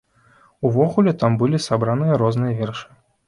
Увогуле 0.69 1.13
там 1.25 1.31
былі 1.43 1.61
сабраныя 1.67 2.17
розныя 2.25 2.57
вершы. 2.63 2.87